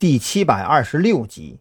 [0.00, 1.58] 第七百二十六集。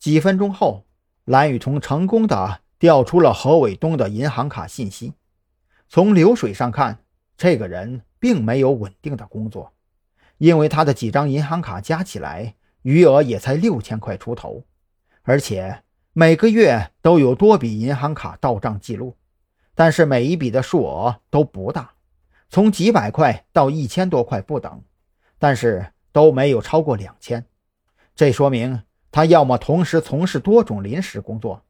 [0.00, 0.84] 几分钟后，
[1.24, 5.14] 蓝雨桐成功的调出了何伟东的银行卡信息。
[5.88, 6.98] 从流水上看，
[7.36, 9.72] 这个人并没有稳定的工作，
[10.38, 14.64] 因为他的几张银行卡加起来余额也才六千块出头，
[15.22, 19.14] 而且每个月都有多笔银行卡到账记录，
[19.76, 21.92] 但是每一笔的数额都不大，
[22.50, 24.82] 从几百块到一千多块不等，
[25.38, 27.44] 但是都没有超过两千。
[28.14, 31.62] 这说明他要么同时从事多种临时工作，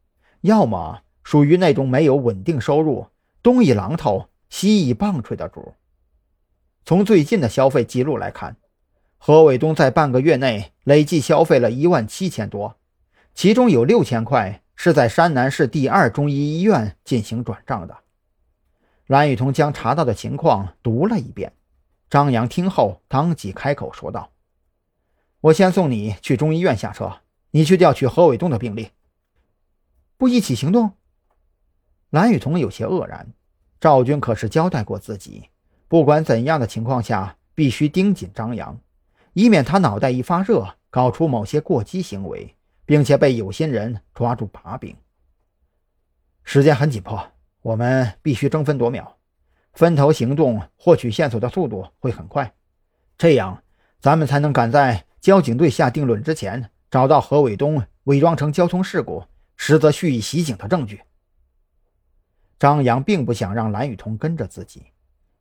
[0.42, 3.08] 要么属于那种没有稳定收入。
[3.42, 5.74] 东一榔头西一棒槌的主。
[6.84, 8.56] 从最近的消费记录来看，
[9.18, 12.76] 何伟东在半个月内累计消费了一万七千多，
[13.34, 17.96] 其中有六千块是在山南市第二中医医院进行转账的。
[19.08, 21.52] 蓝雨桐将查到的情况读了一遍，
[22.08, 24.30] 张扬听后当即开口说道
[25.46, 27.20] ：“我先送你去中医院下车，
[27.52, 28.90] 你去调取何伟东的病历。
[30.16, 30.94] 不一起行动？”
[32.10, 33.32] 蓝雨桐有些愕然。
[33.78, 35.50] 赵军可是交代过自己，
[35.86, 38.80] 不管怎样的情况下，必须盯紧张扬，
[39.34, 44.96] 以免他脑袋一发热，搞出某些过激行为，并且被有心人抓住把柄。
[46.42, 47.24] 时间很紧迫，
[47.62, 49.16] 我们必须争分夺秒，
[49.74, 52.52] 分头行动，获取线索的速度会很快，
[53.16, 53.62] 这样
[54.00, 59.24] 咱们才能赶在交警队下定论之前，找到何伟东伪装成交通事故，
[59.56, 61.00] 实则蓄意袭警的证据。
[62.58, 64.84] 张扬并不想让蓝雨桐跟着自己，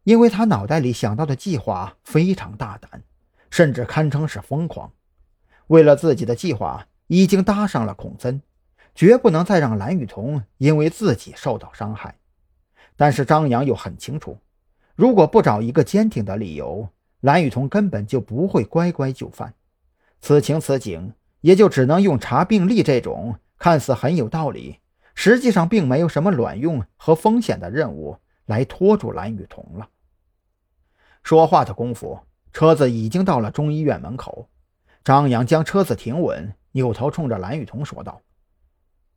[0.03, 3.03] 因为他脑袋里想到的计划非常大胆，
[3.49, 4.91] 甚至堪称是疯狂。
[5.67, 8.41] 为了自己的计划，已经搭上了孔森，
[8.95, 12.15] 绝不能再让蓝雨桐因为自己受到伤害。
[12.97, 14.37] 但是张扬又很清楚，
[14.95, 16.89] 如果不找一个坚挺的理由，
[17.21, 19.53] 蓝雨桐根本就不会乖乖就范。
[20.25, 24.79] 此情此景，也就只能用查病历这种看似很有道理。
[25.13, 29.87] 实际上并没有什么卵用和风险的任务来拖住蓝雨桐了。
[31.21, 32.19] 说话的功夫，
[32.51, 34.49] 车子已经到了中医院门口。
[35.03, 38.19] 张扬将车子停稳，扭头冲着蓝雨桐说道：“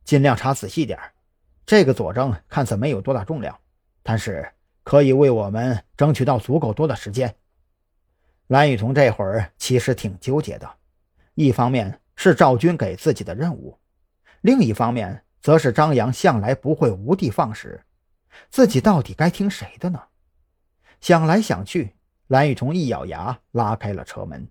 [0.05, 0.99] 尽量查仔细点
[1.65, 3.57] 这个佐证看似没有多大重量，
[4.03, 4.47] 但是
[4.83, 7.33] 可以为我们争取到足够多的时间。”
[8.45, 10.69] 蓝雨桐这会儿其实挺纠结的，
[11.41, 13.79] 一方面是赵军给自己的任务，
[14.41, 15.23] 另一方面。
[15.41, 17.81] 则是张扬向来不会无的放矢，
[18.49, 20.03] 自己到底该听谁的呢？
[20.99, 21.95] 想来想去，
[22.27, 24.45] 蓝雨桐一咬牙拉开了车门。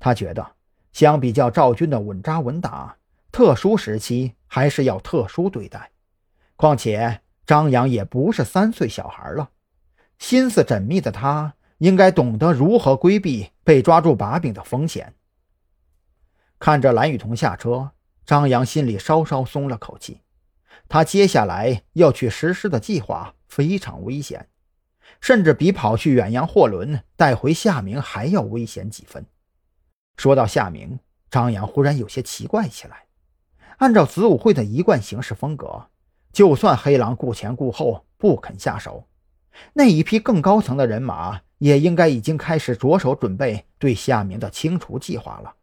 [0.00, 0.52] 他觉得，
[0.94, 2.96] 相比较赵军的稳扎稳打，
[3.30, 5.90] 特殊时期还是要特殊对待。
[6.56, 9.50] 况且张扬也不是三岁小孩了，
[10.18, 15.12] 心思缜密的他应该懂得如何规避被抓住把柄的风险。
[16.64, 17.90] 看着蓝雨桐下车。
[18.24, 20.22] 张扬心里稍稍松了口气，
[20.88, 24.48] 他接下来要去实施的计划非常危险，
[25.20, 29.26] 甚至比跑去远洋货轮带回夏明还要危险几分。
[30.16, 30.98] 说到夏明，
[31.30, 33.04] 张扬忽然有些奇怪起来。
[33.76, 35.90] 按照子午会的一贯行事风格，
[36.32, 39.06] 就算黑狼顾前顾后不肯下手，
[39.74, 45.54] 那一批更高层的人马也应该已经开始着手准备对夏明的清除计划了。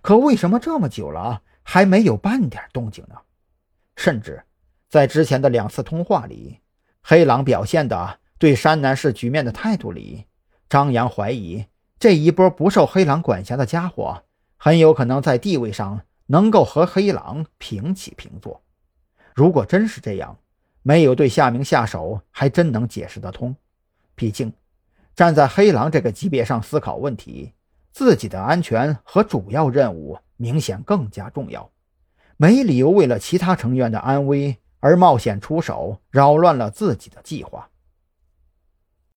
[0.00, 1.42] 可为什么这么久了？
[1.62, 3.14] 还没有半点动静呢，
[3.94, 4.42] 甚至
[4.88, 6.58] 在之前的两次通话里，
[7.02, 10.24] 黑狼表现的对山南市局面的态度里，
[10.68, 11.64] 张扬怀疑
[11.98, 14.24] 这一波不受黑狼管辖的家伙，
[14.56, 18.62] 很有可能在地位上能够和黑狼平起平坐。
[19.34, 20.38] 如果真是这样，
[20.82, 23.54] 没有对夏明下手，还真能解释得通。
[24.16, 24.52] 毕竟，
[25.14, 27.52] 站在黑狼这个级别上思考问题，
[27.92, 30.18] 自己的安全和主要任务。
[30.36, 31.70] 明显更加重要，
[32.38, 37.69] 没理由为了其他成员的安危而冒险出手，扰乱了自己的计划。